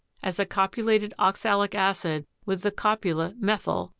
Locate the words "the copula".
2.63-3.35